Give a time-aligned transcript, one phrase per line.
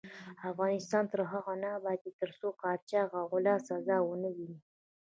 [0.49, 4.59] افغانستان تر هغو نه ابادیږي، ترڅو قاچاق او غلا سزا ونه ويني.